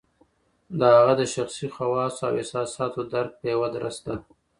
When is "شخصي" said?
1.33-1.67